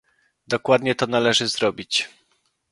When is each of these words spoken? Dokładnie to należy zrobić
Dokładnie 0.47 0.95
to 0.95 1.07
należy 1.07 1.47
zrobić 1.47 2.09